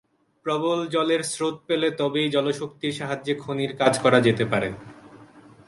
[0.45, 4.69] প্রবল জলের স্রোত পেলে তবেই জলশক্তির সাহায্যে খনির কাজ করা যেতে পারে।